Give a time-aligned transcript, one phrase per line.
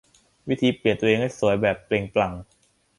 [0.47, 2.33] วิธีเปลี่ยนตัวเองให้สวยแบบเปล่งปลั่ง